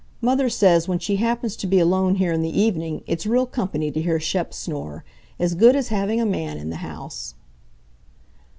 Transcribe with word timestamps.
Mother 0.19 0.49
says, 0.49 0.87
when 0.87 0.97
she 0.97 1.17
happens 1.17 1.55
to 1.57 1.67
be 1.67 1.77
alone 1.77 2.15
here 2.15 2.33
in 2.33 2.41
the 2.41 2.59
evening, 2.59 3.03
it's 3.05 3.27
real 3.27 3.45
company 3.45 3.91
to 3.91 4.01
hear 4.01 4.19
Shep 4.19 4.51
snore—as 4.51 5.53
good 5.53 5.75
as 5.75 5.89
having 5.89 6.19
a 6.19 6.25
man 6.25 6.57
in 6.57 6.71
the 6.71 6.77
house." 6.77 7.35